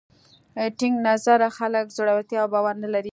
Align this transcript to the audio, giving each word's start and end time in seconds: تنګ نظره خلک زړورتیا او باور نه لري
تنګ 0.79 0.95
نظره 1.07 1.47
خلک 1.57 1.85
زړورتیا 1.97 2.39
او 2.41 2.49
باور 2.53 2.75
نه 2.83 2.89
لري 2.93 3.09